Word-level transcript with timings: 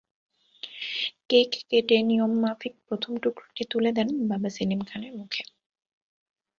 Cake 1.29 1.51
কেটে 1.69 1.97
নিয়মমাফিক 2.01 2.73
প্রথম 2.87 3.11
টুকরোটি 3.23 3.63
তুলে 3.71 3.91
দেন 3.97 4.07
বাবা 4.29 4.49
সেলিম 4.49 4.81
খানের 4.85 5.13
মুখে। 5.17 5.43